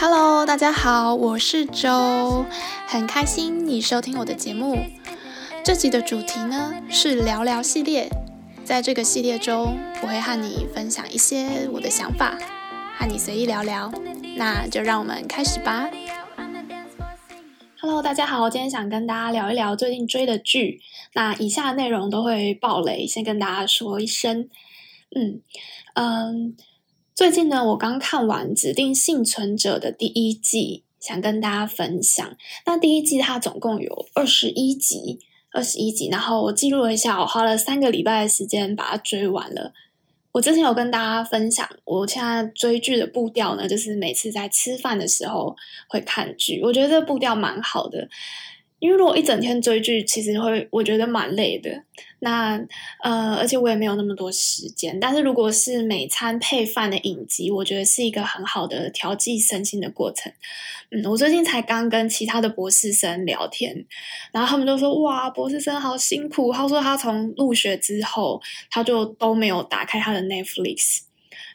[0.00, 2.46] Hello，大家好，我是周，
[2.86, 4.78] 很开心你收听我的节目。
[5.64, 8.08] 这集的主题呢是聊聊系列，
[8.64, 12.38] 在这个系列中，我会和你分享一些我的想法，
[12.96, 13.92] 和你随意聊聊。
[14.36, 15.90] 那就让我们开始吧。
[17.80, 20.80] Hello，大家好，今天想跟大家聊一聊最近追的剧。
[21.14, 24.48] 那以下内容都会爆雷，先跟大家说一声。
[25.16, 25.40] 嗯
[25.94, 26.54] 嗯，
[27.18, 32.36] 最近呢，我刚看完《指定幸存者》的第一季，想跟大家分享。
[32.64, 35.18] 那第一季它总共有二十一集，
[35.50, 39.72] 二十一集，然后我记录了一下，我花了三个礼拜的时间把它追完了。
[40.30, 45.56] 我之前有跟大家分享，我现在追剧的步调呢，就是每次在吃饭的时候
[45.88, 48.08] 会看剧，我觉得这步调蛮好的。
[48.78, 51.82] 因为如果一整天追剧，其实会我觉得蛮累的。
[52.20, 52.56] 那
[53.02, 54.98] 呃，而且我也没有那么多时间。
[55.00, 60.32] 但是如果是每餐配饭的影集，我觉得是一个很好的调剂身心的过程。
[60.90, 63.84] 嗯，我最近才刚跟其他的博士生聊天，
[64.32, 71.00] 然后他们都说：“哇，博士生好辛苦。”他说他从入学之后，他就都没有打开他的 Netflix。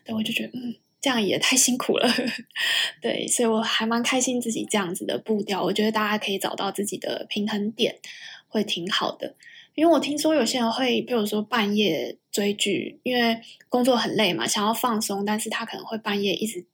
[0.05, 0.75] 对，我就觉得嗯。
[1.03, 2.09] 这样也太辛苦了，
[3.01, 5.61] 对，所以我还蛮开心自己这样子的步调。
[5.61, 7.99] 我觉得大家可以找到自己的平衡点，
[8.47, 9.35] 会挺好的。
[9.75, 13.37] 因为我听说有些人会，比如说半夜追剧，因为
[13.67, 16.65] 工作很累嘛，想要放松，但是他可能会半夜一直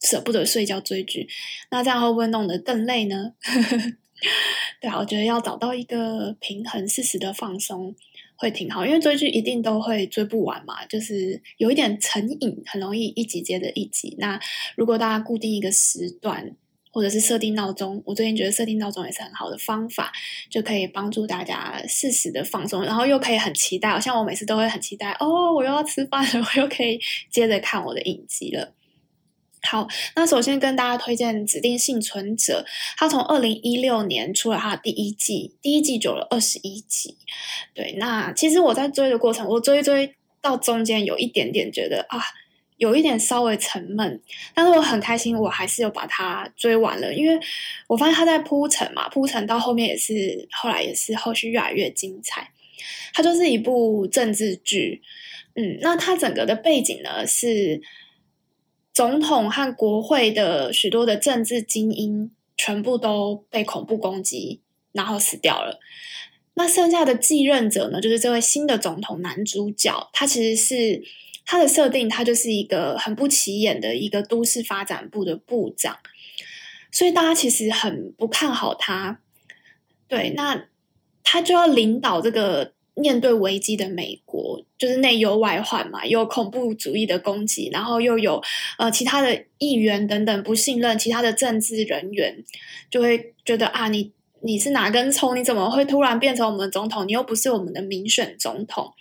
[0.00, 1.28] 舍不得睡觉追剧，
[1.70, 3.34] 那这样会不会弄得更累呢？
[4.80, 7.94] 对啊，我觉得要找到一个平衡，适时的放松。
[8.40, 14.14] 会挺好，因为追剧一定都会追不完嘛，就是有一点成瘾，很容易一集接着一集。
[14.18, 14.40] 那
[14.76, 16.54] 如果大家固定一个时段，
[16.92, 20.12] 或者是设定闹钟，我最近觉得设定闹钟也是很好的方法，
[20.48, 24.00] 就可以帮助大家适时的放松，然后又可以很期待。
[24.00, 26.98] 像我每次都会很期待，哦，我又要吃饭了，我又可以
[27.30, 28.72] 接着看我的影集了。
[29.62, 32.64] 好，那首先跟大家推荐《指定幸存者》，
[32.96, 37.16] 他从二零一六年出了他的第一季，第一季走了二十一集。
[37.74, 42.22] 对，那其实我在追的过程，我追追到中间有一点点觉得啊，
[42.76, 44.20] 有一点稍微沉闷，
[44.54, 47.38] 但是我很开心，我还是有把它追完了，因为
[47.88, 52.50] 我发现他在铺陈嘛，铺陈到后面也是，后来也是后续越来越精彩。
[53.12, 55.02] 它就是一部政治剧，
[55.56, 57.82] 嗯，那它整个的背景呢是。
[58.98, 64.60] 总统和国会的许多的政治精英全部都被恐怖攻击，
[64.90, 65.78] 然后死掉了。
[66.54, 68.00] 那剩下的继任者呢？
[68.00, 71.00] 就是这位新的总统男主角，他其实是
[71.46, 75.96] 他的设定，他就是一个很不起眼的一个都市发展部的部长，
[76.90, 79.20] 所以大家其实很不看好他。
[80.08, 80.64] 对，那
[81.22, 82.72] 他就要领导这个。
[82.98, 88.42] 面对危机的美国，就是内忧外患嘛，有恐怖主义的攻击，然后又有
[88.76, 92.44] 呃其他的议员等等不信任，其他的政治人员
[92.90, 94.10] 就会觉得啊，你
[94.40, 95.36] 你是哪根葱？
[95.36, 97.06] 你怎么会突然变成我们的总统？
[97.06, 98.92] 你又不是我们的民选总统，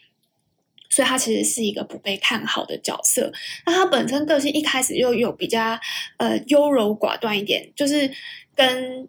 [0.89, 3.31] 所以他其实是一个不被看好的角色。
[3.65, 5.79] 那他本身个性一开始又有比较
[6.17, 8.11] 呃优柔寡断一点，就是
[8.55, 9.07] 跟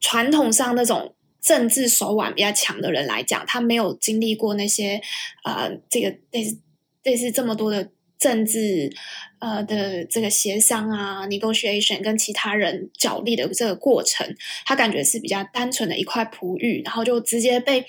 [0.00, 1.14] 传统上那种。
[1.40, 5.00] 政治手腕比较强的人来讲，他没有经历过那些
[5.44, 6.58] 呃，这个类似
[7.02, 8.94] 类似这么多的政治
[9.38, 14.36] 呃的这个协商啊，negotiation 跟其他人角力的这个过程，
[14.66, 17.86] 他感觉是比较单纯的一块璞玉，然后就直接被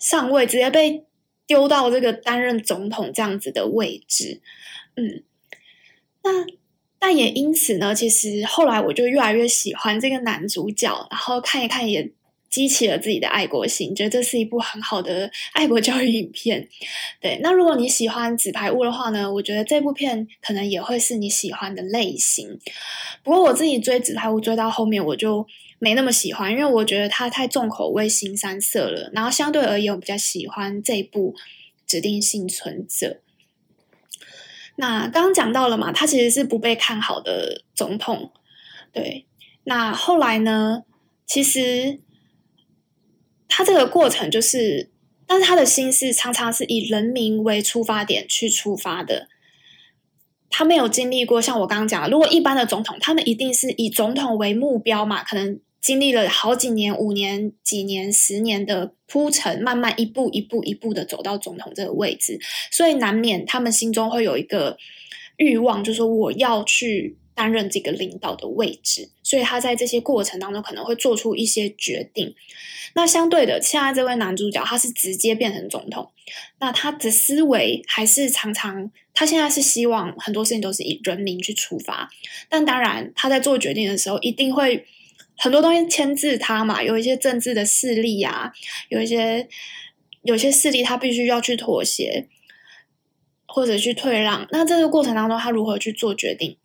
[0.00, 1.04] 上位，直接被
[1.46, 4.40] 丢到这个担任总统这样子的位置，
[4.96, 5.22] 嗯，
[6.24, 6.44] 那
[6.98, 12.10] 但也因此呢，其实后来我就越来越喜欢这个男主角，然后看一看也。
[12.54, 16.68] 激起了自己的爱国心，觉得这是一部很好的爱国教育影片。
[17.20, 22.56] 对，那如果你喜欢纸牌屋的话呢，我觉得这部片可能也会是你喜欢的类型。
[23.24, 25.44] 不过我自己追纸牌屋追到后面，我就
[25.80, 29.10] 没那么喜欢，因为我觉得它太重口味、新三色了。
[29.12, 31.34] 然后相对而言，我比较喜欢这部
[31.88, 33.18] 指定幸存者。
[34.76, 38.30] 那刚刚讲到了嘛，他其实是不被看好的总统。
[38.92, 39.26] 对，
[39.64, 40.84] 那后来呢，
[41.26, 41.98] 其实。
[43.56, 44.90] 他这个过程就是，
[45.28, 49.28] 但是他的心思常常是以人民为出发点去出发的。
[50.50, 62.40] 他没有经历过像我刚刚讲，如果一般的总统，他们一定是以总统为目标嘛，可能经历了好几年、五年、几年、十年的铺陈，慢慢一步一步一步的走到总统这个位置，
[62.72, 64.76] 所以难免他们心中会有一个
[65.36, 72.34] 欲望，就是说我要去担任这个领导的位置，所以他在这些过程当中可能会做出一些决定。
[72.94, 76.12] 那相对的，现在这位男主角他是直接变成总统，
[76.60, 82.08] 那他的思维还是常常，他现在是希望很多事情都是以人民去出发，
[82.48, 84.86] 但当然他在做决定的时候一定会
[85.36, 88.52] 很多东西牵制他嘛，有一些政治的势力啊，
[88.90, 89.48] 有一些
[90.22, 92.28] 有些势力他必须要去妥协
[93.46, 94.46] 或者去退让。
[94.52, 96.56] 那这个过程当中，他如何去做决定？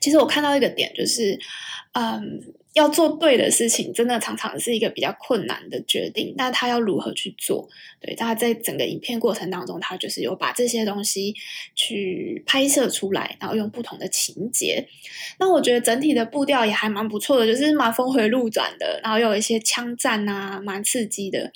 [0.00, 1.38] 其实我看到一个点，就是，
[1.92, 2.40] 嗯，
[2.74, 6.34] 要做对的事情，真的常常是一个比较困难的决定。
[6.36, 7.68] 那他要如何去做？
[8.00, 11.34] 对，他在整个影片过程当中，他就是有把这些东西
[11.74, 14.86] 去拍摄出来，然后用不同的情节。
[15.40, 21.50] 那我觉得整体的步调也还蛮不错的，就是蛮峰回路转的，然后有一些枪战啊，蛮刺激的。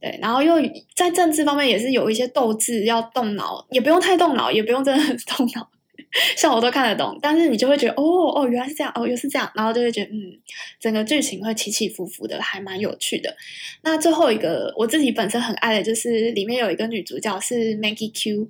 [0.00, 0.56] 对，然后又
[0.94, 5.70] 在政治方面也是有一些斗志，要动脑，也不用太动脑，也不用真的很动脑。
[6.36, 8.02] 像我都看得懂，但是你就会觉得哦
[8.34, 10.38] 哦，原来是这样哦，又是这样，然后就会觉得嗯，
[10.78, 13.36] 整个剧情会起起伏伏的，还蛮有趣的。
[13.82, 18.48] 那最后一个我自己本身很爱的就是里面有一个女主角是 Maggie Q，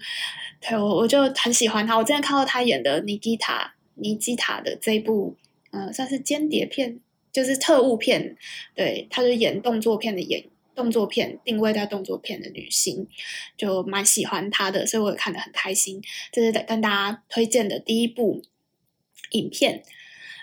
[0.61, 1.96] 对，我我就很喜欢她。
[1.96, 5.34] 我之前看到她演的尼基塔尼基塔的这一部，
[5.72, 7.00] 嗯、算是间谍片，
[7.32, 8.37] 就是特务片，
[8.75, 10.44] 对，她就演动作片的演。
[10.75, 13.06] 动作片定位在动作片的女星，
[13.56, 16.03] 就蛮喜欢她的，所以我也看得很开心。
[16.32, 18.43] 这是跟大家推荐的第一部
[19.31, 19.82] 影片。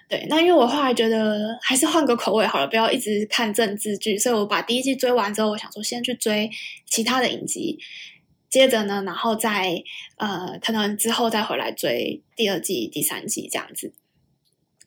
[0.10, 6.50] 对，那因为我后来觉得还是换个口味好了，不要一直看政治剧，所以我把第一季追完之后，我想说先去追
[6.86, 7.80] 其他的影集，
[8.50, 9.82] 接着呢，然后再
[10.18, 13.94] 呃，可能之后再回来追第二季、第三季这样子。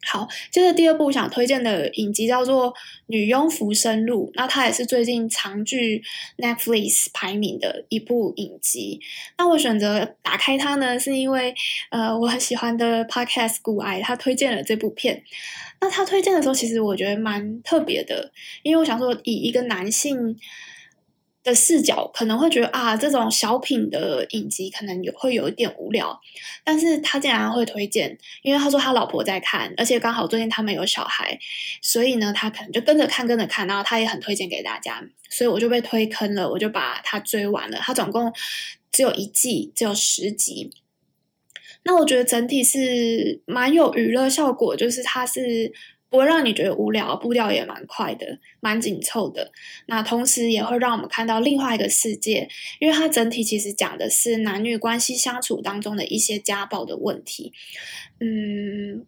[0.05, 2.73] 好，接着第二部想推荐的影集叫做
[3.07, 6.03] 《女佣浮生录》，那它也是最近长剧
[6.39, 9.01] Netflix 排名的一部影集。
[9.39, 11.55] 那我选择打开它呢，是因为
[11.91, 15.23] 呃我很喜欢的 Podcast 股癌他推荐了这部片。
[15.81, 18.31] 那他推荐的时候，其实我觉得蛮特别的，
[18.63, 20.37] 因为我想说以一个男性。
[21.45, 26.19] 的视角可能会觉得啊，这种小品的影集可能有会有一点无聊，
[26.65, 31.39] 但是他竟然会推荐，因为他说他老婆在看，而且刚好最近他们有小孩，
[31.83, 37.77] 所以呢，他可能就跟着看跟着看，然后他也很推荐给大家，所以我就被推坑了，我就把他追完了。
[37.77, 38.33] 他总共
[38.91, 40.73] 只有一季，只有十集，
[41.83, 45.73] 那我觉得整体是蛮有娱乐效果，就是它是。
[46.15, 49.51] 不会让你觉得无聊，步调也蛮快的，蛮紧凑的。
[49.87, 57.53] 那同时也会让我们看到另外一个世界，因为它整体其实讲的是男女关系相处当中的一些家暴的问题。
[58.21, 59.05] 嗯，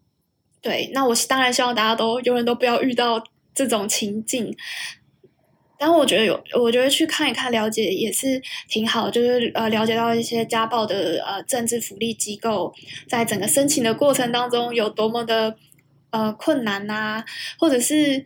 [0.61, 0.91] 对。
[0.93, 3.23] 那我当然希望大家都永远都不要遇到
[3.55, 4.53] 这种情境。
[5.79, 9.09] 但我觉得有，我觉得去看一看，了解也是挺好。
[9.09, 12.75] 就是呃，了解到一些家暴的呃政治福利机构，
[13.09, 15.57] 在整个申请的过程当中有多么的。
[16.11, 17.25] 呃，困难呐、啊，
[17.59, 18.25] 或者是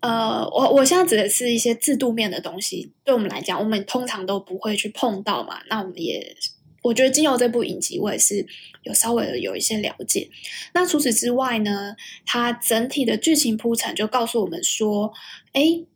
[0.00, 5.60] 呃，我我现在指的是一些制度面的东西，对我们来讲，我们通常都不会去碰到嘛。
[5.68, 6.36] 那我们也，
[6.82, 8.46] 我觉得经由这部影集，我也是
[8.82, 10.30] 有稍微的有一些了解。
[10.74, 11.94] 那除此之外呢，
[12.26, 15.12] 它整体的剧情铺陈就告诉我们说，
[15.52, 15.86] 诶，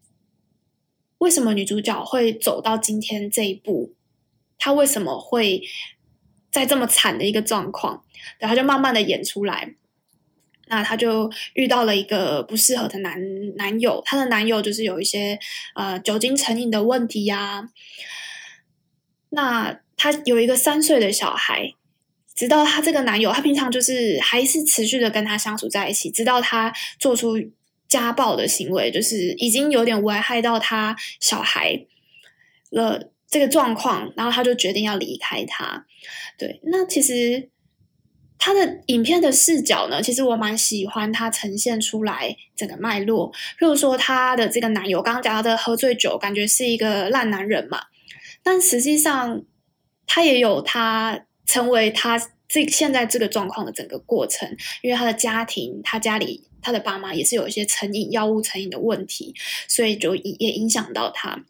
[1.18, 3.94] 为什么女主角会走到今天这一步？
[4.58, 5.62] 她为什么会
[6.50, 8.04] 在这么惨的一个状况？
[8.38, 9.74] 然后就慢慢的演出来。
[10.74, 13.16] 那她就遇到了一个不适合的男
[13.54, 15.38] 男友，她的男友就是有一些
[15.76, 17.68] 呃酒精成瘾的问题呀、啊。
[19.30, 21.74] 那她有一个三岁的小孩，
[22.34, 27.36] 直到她这个男友，他平常就是还是持续的跟她相处在一起，直到他做出
[27.86, 31.86] 家暴的行为，就是已经有点危害到他小孩
[32.70, 35.86] 了这个状况，然后他就决定要离开他。
[36.36, 37.50] 对，那其实。
[38.44, 43.32] 他的影片的视角呢，其实我蛮喜欢他呈现出来整个脉络。
[43.58, 47.84] 譬如说，他的这个男友刚刚讲到的喝醉酒，感觉是一个烂男人嘛，
[48.42, 49.42] 但实际上
[50.06, 54.46] 他也有他成为他这现在这个状况的整个过程，
[54.82, 59.34] 因为他的家庭，他家里他的爸妈也是有一些成瘾药物成瘾的问题，
[59.68, 61.42] 所以就也影响到他。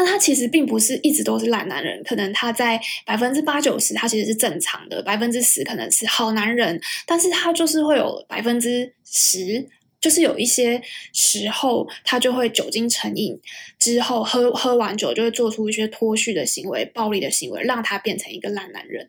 [0.00, 9.66] 那他其实并不是一直都是烂男人，可能他在百分之八九十他其实是正常的，百分之十可能是好男人，但是他就是会有百分之十，
[10.00, 10.80] 就是有一些
[11.12, 13.36] 时候他就会酒精成瘾，
[13.80, 19.04] 之后喝喝完酒就会做出一些脱序的行为、暴力的行为，让他变成一个烂男人。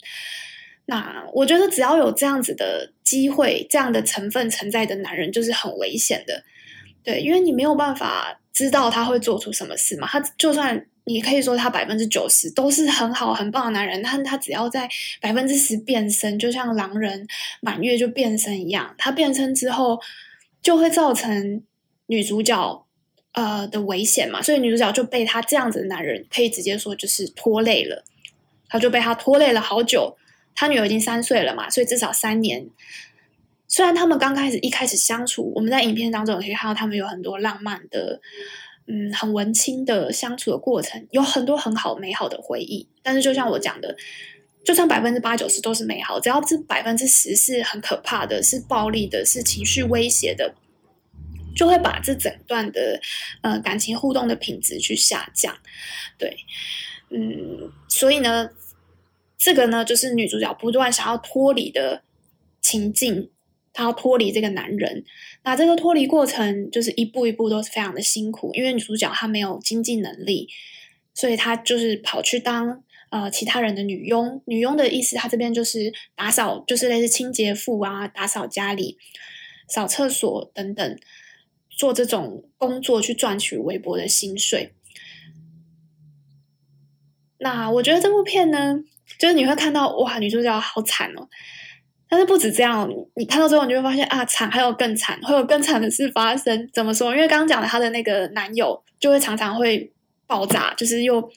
[0.88, 6.44] 那我觉得只要有这样子的机会、这样的成分存在的男人，就是很危险的。
[7.04, 8.36] 对，因为你没有办法。
[8.52, 10.08] 知道他会做出什么事嘛？
[10.08, 14.90] 他就算你可以说他百分之九十都是很好很棒的男人，但他只要在
[15.22, 17.26] 百分之十变身，就像狼人
[17.62, 19.98] 满月就变身一样，他变身之后
[20.62, 21.64] 就会造成
[22.08, 22.86] 女主角
[23.32, 28.04] 呃的危险嘛，所以女主角就被他这样子的男人可以直接说就是拖累了，
[28.68, 30.18] 他就被他拖累了好久。
[30.54, 32.68] 他女儿已经三岁了嘛，所以至少三年。
[33.70, 38.20] 虽然他们刚开始一开始相处，我们在影片当中也可以看到他们有很多浪漫的。
[38.92, 42.90] 嗯，很文青的相处的过程，有很多很好美好的回忆。
[43.04, 43.96] 但是，就像我讲的，
[44.66, 50.56] 就算百分之八九十都是美好，只要这百分之十是很可怕的，是暴力的，是情绪威胁的，
[51.56, 53.00] 就会把这整段的
[53.42, 55.56] 呃感情互动的品质去下降。
[56.18, 56.36] 对，
[57.12, 58.50] 嗯，所以呢，
[59.38, 62.02] 这个呢，就是女主角不断想要脱离的
[62.60, 63.30] 情境。
[63.74, 65.04] 她要脱离这个男人，
[65.44, 70.50] 那这个脱离过程就是一步一步都是非常的辛苦，因为女主角她没有经济能力，
[71.14, 74.42] 所以她就是跑去当呃其他人的女佣。
[74.46, 78.98] 女佣的意思，她这边就是打扫，就是类似清洁妇啊，打扫家里、
[79.68, 81.00] 扫厕所等等，
[81.70, 84.74] 做这种工作去赚取微薄的薪水。
[87.38, 88.84] 那我觉得这部片呢，
[89.18, 91.30] 就是你会看到哇，女主角好惨哦。
[92.12, 96.68] 但是不止这样，你看到之后，你就会发现啊，惨还有更惨，会有更惨的事发生。
[96.74, 97.14] 怎么说？
[97.14, 99.94] 因为刚刚讲的她的那个男友，就会常常会
[100.26, 101.32] 爆炸，就是又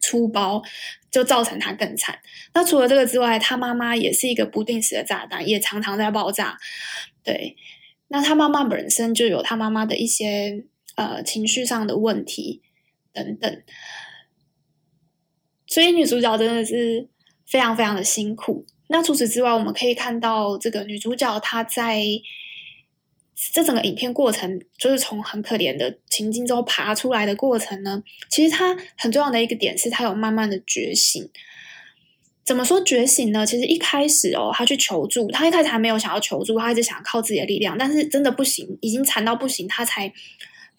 [0.00, 0.62] 粗暴，
[1.10, 2.18] 就造成她更惨。
[2.54, 6.56] 那除了这个之外，她妈妈也是一个不定时的炸弹，也常常在爆炸。
[7.22, 7.54] 对，
[8.08, 10.64] 那她妈妈本身就有她妈妈的一些
[10.96, 12.62] 呃情绪上的问题
[13.12, 13.62] 等等，
[15.66, 17.06] 所以女主角真的是
[17.46, 18.64] 非常非常的辛苦。
[18.92, 22.02] 那除此之外，我们可以看到这个女主角她在
[23.52, 28.02] 这整个影片过程，就是从很可怜的情境中爬出来的过程呢。
[28.28, 31.30] 其实她很重要的一个点是，她有慢慢的觉醒。
[32.44, 33.46] 怎么说觉醒呢？
[33.46, 40.12] 其实一开始哦，她去求助，她一开始还没有想要求助，她一直想靠自己的力量，但是真的不行，已经惨到不行，她才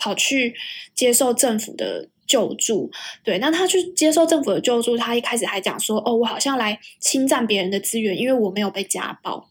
[0.02, 0.56] 跑去
[0.96, 2.10] 接受政府的。
[2.28, 2.90] 救助，
[3.26, 9.50] 对，那他去接受政府的救助，他一开始还讲说：“哦，我好像来侵占别人的资源，因为我没有被家暴。”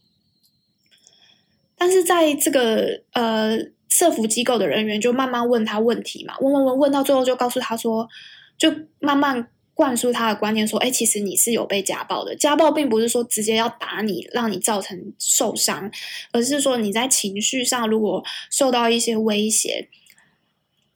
[1.77, 3.55] 但是在这个呃，
[3.87, 8.09] 社福机构的人员就慢慢问他问题嘛，问问问，问到最后就告诉他说，
[8.57, 15.91] 就慢慢灌输他的观念说：“哎，其实你是有被家暴的，家暴并不是说直接要打你，让你造成受伤，
[16.31, 19.87] 而是说你在情绪上如果受到一些威胁，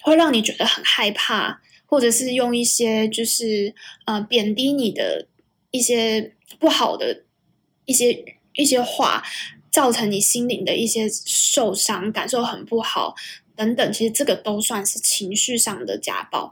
[0.05, 3.73] 会让你觉得很害怕。”或者是用一些就是
[4.05, 5.27] 呃贬低你的
[5.69, 7.23] 一些不好的
[7.85, 9.23] 一些一些话，
[9.71, 13.13] 造成你心灵的一些受伤，感受很不好
[13.55, 16.51] 等等，其实这个都算是情绪上的家暴。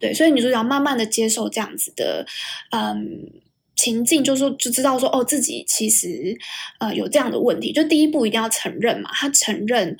[0.00, 2.26] 对，所以女主角慢慢的接受这样子的
[2.70, 3.30] 嗯。
[3.76, 6.36] 情境就是说就知道说哦，自己其实
[6.78, 9.96] 呃有这样的问题，就第一步一定要承认嘛，他承认，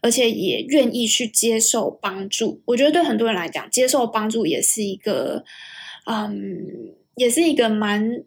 [0.00, 2.62] 而且也愿意去接受帮助。
[2.64, 5.44] 我觉得对很多人来讲，接受帮助也是一个，
[6.06, 6.36] 嗯，
[7.16, 8.24] 也是一个蛮。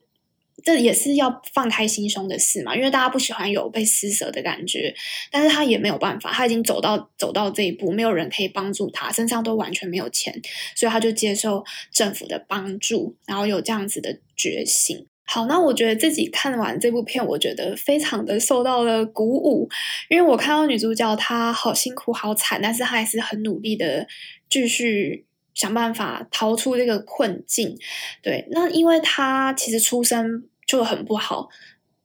[0.64, 4.94] 这也是要放开心胸的事嘛，因为大家不喜欢有被施舍的感觉，
[5.32, 10.34] 但是他也没有办法，他已经走到走到这一步，没有人可以帮助他，身上都完全没有钱，
[10.76, 15.08] 所以他就接受政府的帮助，然后有这样子的决心。
[15.24, 19.70] 好，那我觉得自己看完这部片，我觉得非常的受到了鼓舞，
[20.10, 24.08] 因为我看到女主角她好辛苦好惨，但是她还是很努力的
[24.50, 25.26] 继续。
[25.54, 27.78] 想办法逃出这个困境，
[28.24, 31.50] 对，那因为他其实出身就很不好，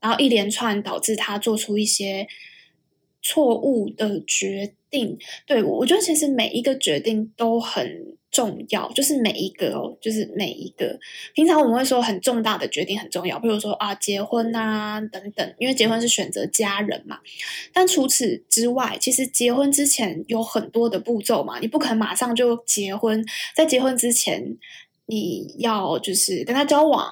[0.00, 2.26] 然后一连串导致他做出一些
[3.22, 5.18] 错误的决定。
[5.46, 8.16] 对，我觉得其实每一个决定都很。
[8.32, 10.98] 重要就是每一个哦，就是每一个。
[11.32, 17.18] 平常我们会说很重大的决定很重要，比如说啊结婚啊等等，因为结婚是选择家人嘛。
[17.72, 23.24] 但除此之外，其实结婚之前有很多的步骤嘛，你不可能马上就结婚。
[23.54, 24.58] 在结婚之前，
[25.06, 27.10] 你要就是跟他交往，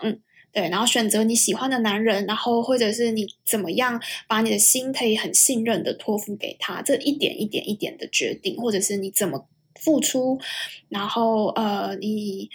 [0.54, 9.46] 对，然后选择你喜欢的男人，然后或者是你怎么样把你的心可以很信任的托付给他，这一点一点一点的决定，或者是你怎么。
[9.80, 10.38] 付出，
[10.88, 12.48] 然后呃，你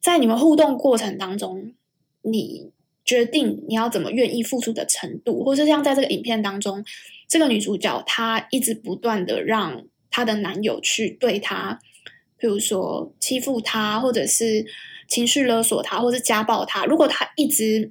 [0.00, 1.74] 在你们互动过程当中，
[2.22, 2.70] 你
[3.04, 6.82] 决定你要怎么愿意付出的程度，或是像在这个影片当中，
[7.28, 11.78] 这个女主角她一直不断的让她的男友去对她，
[12.38, 14.64] 比如说欺负她，或者是
[15.10, 16.86] 情绪勒索他，或是家暴他。
[16.86, 17.90] 如果他一直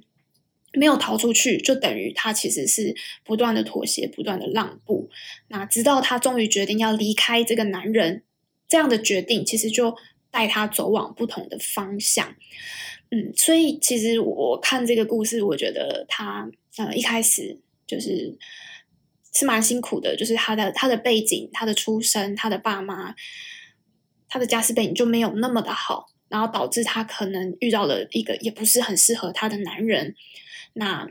[0.72, 5.08] 没有逃出去，就等于他其实是不断的妥协，不断的让步。
[5.46, 8.24] 那直到他终于决定要离开这个男人。
[8.68, 9.96] 这样的决定其实就
[10.30, 12.36] 带他走往不同的方向。
[13.10, 18.38] 嗯，所以其实我看这个故事，我觉得他呃一开始就是
[19.34, 23.12] 是蛮辛苦的，就是他的他的背景、他的出身、他的爸妈、
[24.28, 30.14] 他的家世背景就没有那么的好，然后导致他可能遇到了一个也不是很适合他的男人。
[30.72, 31.06] 那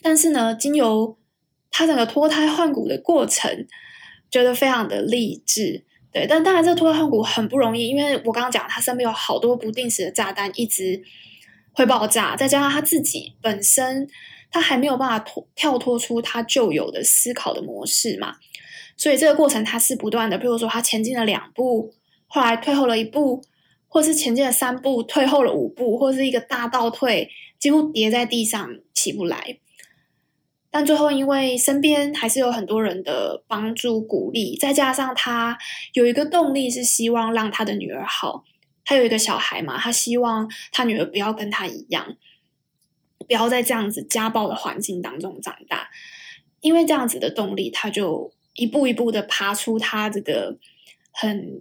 [0.00, 1.18] 但是呢，经由
[1.70, 3.66] 他整个脱胎换骨的过程，
[4.30, 5.84] 觉得非常的励志。
[6.12, 11.02] 对，但当然，这脱胎换骨很不容易，因为我刚刚讲，他身边有好多不定时的炸弹，一直
[11.72, 14.08] 会爆炸，再加上他自己本身，
[14.48, 18.36] 他还没有办法脱跳脱出他旧有的思考的模式嘛，
[18.96, 21.92] 所以这个过程他是不断的，比如说他前进了两步，
[22.28, 23.42] 后来退后了一步，
[23.94, 29.60] 或是前进了三步，退后了五步，或是一个大倒退，几乎跌在地上起不来。
[30.68, 35.56] 但最后，因为身边还是有很多人的帮助鼓励，再加上他
[35.92, 38.42] 有一个动力，是希望让他的女儿好。
[38.84, 42.16] 他有一个小孩嘛，他希望他女儿不要跟他一样，
[43.28, 45.88] 不要在这样子家暴的环境当中长大。
[46.60, 50.58] 因为这样子的动力，他就一步一步的爬出他这个
[51.12, 51.60] 很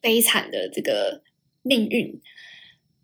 [0.00, 1.22] 悲惨的这个
[1.62, 2.20] 命运，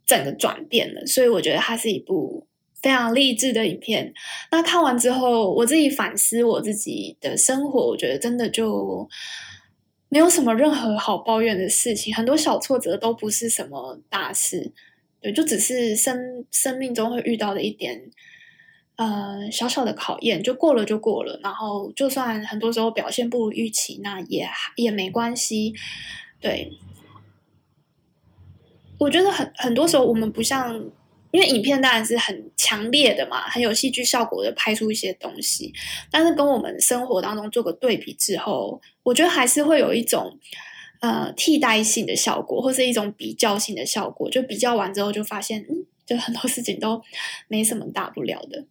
[0.07, 1.07] 整个转变了。
[1.07, 2.47] 所以我觉得它是一部。
[2.83, 4.13] 非常励志的影片。
[4.51, 9.09] 那看完之后，我自己反思我自己的生活，我觉得真的就
[10.11, 12.15] 没有什么任何好抱怨的事情。
[12.15, 14.71] 很多小挫折都不是什么大事，
[15.23, 18.03] 对，就只是生生命中会遇到的一点
[18.97, 21.41] 呃小小的考验，就过了就过了。
[21.43, 24.47] 然后就算很多时候表现不如预期，那也
[24.77, 25.73] 也没关系。
[26.39, 26.71] 对，
[28.99, 30.91] 我觉得很很多时候我们不像。
[31.35, 35.73] 因为影片当然是很强烈的嘛，很有戏剧效果的拍出一些东西，
[36.09, 40.39] 但是跟我们生活当中做个对比之后，我觉得还是会有一种
[41.01, 44.31] 呃替代性的效果，或是一种比较性的效果。
[44.31, 47.03] 就比较完之后，就发现嗯，就很多事情都
[47.49, 48.67] 没什么大不了的。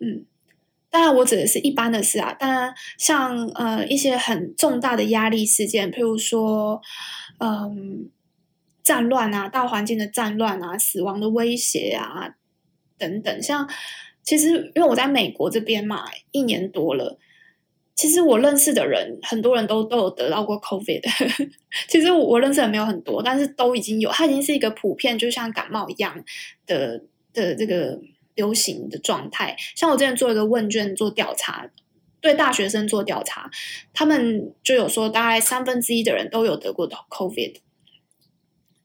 [0.00, 0.26] 嗯，
[0.90, 6.82] 当然我指的是一般的事啊，当然像呃一些很重大的压力事件，譬如说
[7.38, 8.10] 嗯。
[8.90, 12.34] 战乱啊，大环境的战乱啊，死亡的威胁啊，
[12.98, 13.40] 等等。
[13.40, 13.70] 像
[14.24, 17.16] 其实，因为我在美国这边嘛，一年多了，
[17.94, 21.02] 其实我认识的人，很多人都都有得到过 COVID。
[21.86, 26.24] 其实我我认识的没有很多，但是都已经有，它已经是一个普遍，就像感冒一样
[26.66, 27.96] 的的这个
[28.34, 29.54] 流行的状态。
[29.76, 31.70] 像我之前做一个问卷做调查，
[32.20, 33.48] 对大学生做调查，
[33.94, 37.60] 他们就有说，大概三分之一的人都有得过 COVID。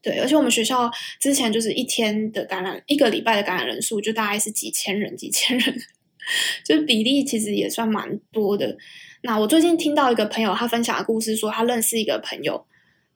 [0.06, 0.88] 对，而且我们学校
[1.18, 5.76] 之前就是一天的感染，一个礼拜的感染人数就大概是几千人，几千人，
[6.64, 8.76] 就是比例其实也算蛮多的。
[9.22, 12.64] 那我最近听到一个朋友他分享的故事，说他认识一个朋友，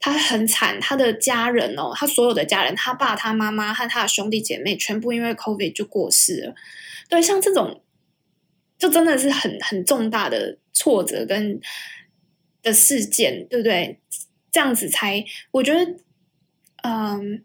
[0.00, 6.54] 他很惨，他的家人哦，他所有的家人，他爸、他妈妈和他的兄弟姐妹，全部因为 COVID 就过世了。
[7.08, 7.84] 对，像这种，
[8.76, 11.60] 就真的是很很重大的挫折跟
[12.64, 14.00] 的事件，对不对？
[14.50, 15.94] 这样子才，我觉得。
[16.82, 17.42] 嗯，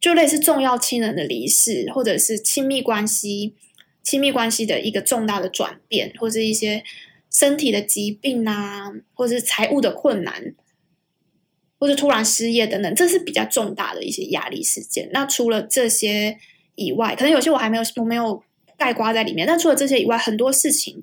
[0.00, 3.54] 就类似重要亲人的离世，或者是亲密关系、
[4.02, 6.84] 亲密关系的一个重大的转变，或是一些
[7.30, 10.54] 身体的疾病啊，或是财务的困难，
[11.78, 15.08] 或者突然失业等等，这是比较重大的一些压力事件。
[15.12, 16.38] 那除了这些
[16.74, 18.42] 以外，可能有些我还没有我没有
[18.76, 19.46] 概括在里面。
[19.46, 21.02] 但除了这些以外，很多事情，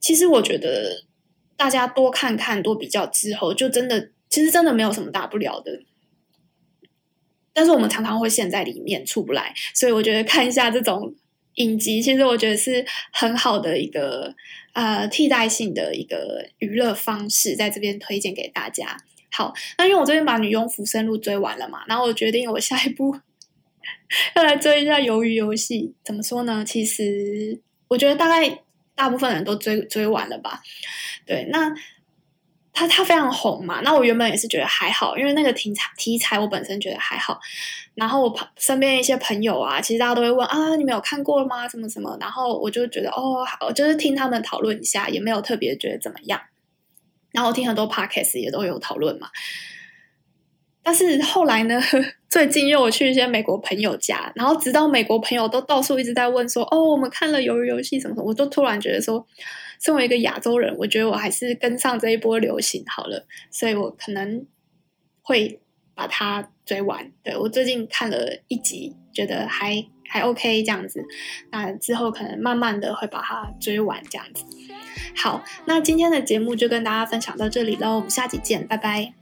[0.00, 1.04] 其实我觉得
[1.56, 5.82] 大家多看看、多比较之后，就真的其实真的没有什么大不了的。
[7.54, 11.14] 但是我们常常会陷在里面出不来，所以我觉得看一下这种
[11.56, 14.34] 影集，其实我觉得是很好的一个
[14.72, 18.96] 呃替代性的一个娱乐方式，在这边推荐给大家。
[19.30, 23.16] 好，那因为我这边把《女佣浮生录》追完了嘛，然后我决定我下一步
[24.36, 25.80] 要来追一下《鱿鱼游戏》。
[26.04, 26.64] 怎么说呢？
[26.66, 28.62] 其实我觉得大概
[28.94, 30.62] 大部分人都追追完了吧。
[31.26, 31.74] 对，那。
[32.72, 37.38] 他他非常红嘛，那我原本也是觉得还好，因为那个题材题材我本身觉得还好。
[37.94, 41.68] 然后我身边一些朋友啊，其实大家都会问啊，你没有看过吗？
[41.68, 42.16] 什么什么？
[42.18, 46.40] 然后我就觉得哦，好，就是听他们讨论一下，也没有特别觉得怎么样。
[47.32, 49.28] 然后我听很多 podcast 也都有讨论嘛。
[50.82, 51.78] 但是后来呢，
[52.30, 59.26] 最近又我去一些美国朋友家，然后直到美国朋友都到处一直在问说，哦，我们看了鱿鱼游戏什么什么，我都突然觉得说。
[59.82, 64.46] 身为一个亚洲人，我觉得我还是跟上这一波流行好了，所以我可能
[65.22, 65.60] 会
[65.94, 67.10] 把它追完。
[67.24, 71.04] 对，我最近看了一集，觉得还还 OK 这样子，
[71.50, 74.44] 那之后可能慢慢的会把它追完这样子。
[75.16, 79.21] 好，那今天的节目就跟大家分享到这里喽，我们下期见，拜拜。